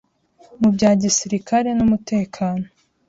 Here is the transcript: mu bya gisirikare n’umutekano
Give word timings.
mu 0.61 0.69
bya 0.75 0.91
gisirikare 1.01 1.69
n’umutekano 1.77 2.65